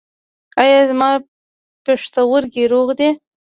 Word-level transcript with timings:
ایا 0.61 0.79
زما 0.91 1.09
پښتورګي 1.85 2.65
روغ 2.73 2.87
دي؟ 2.99 3.09